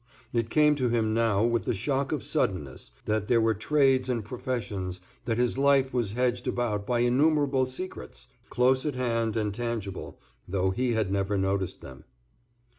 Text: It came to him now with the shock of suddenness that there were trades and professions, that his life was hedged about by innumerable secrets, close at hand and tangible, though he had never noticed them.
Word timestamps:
It 0.33 0.49
came 0.49 0.73
to 0.77 0.89
him 0.89 1.13
now 1.13 1.43
with 1.43 1.65
the 1.65 1.75
shock 1.75 2.11
of 2.11 2.23
suddenness 2.23 2.89
that 3.05 3.27
there 3.27 3.39
were 3.39 3.53
trades 3.53 4.09
and 4.09 4.25
professions, 4.25 4.99
that 5.25 5.37
his 5.37 5.59
life 5.59 5.93
was 5.93 6.13
hedged 6.13 6.47
about 6.47 6.87
by 6.87 7.01
innumerable 7.01 7.67
secrets, 7.67 8.25
close 8.49 8.83
at 8.83 8.95
hand 8.95 9.37
and 9.37 9.53
tangible, 9.53 10.19
though 10.47 10.71
he 10.71 10.93
had 10.93 11.11
never 11.11 11.37
noticed 11.37 11.81
them. 11.81 12.05